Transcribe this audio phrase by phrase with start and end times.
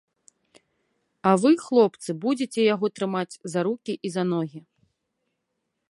[1.31, 4.59] А вы, хлопцы, будзеце яго трымаць за рукі і за ногі.